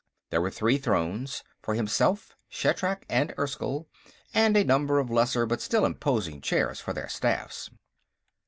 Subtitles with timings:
[0.31, 3.85] There were three thrones, for himself, Shatrak, and Erskyll,
[4.33, 7.69] and a number of lesser but still imposing chairs for their staffs.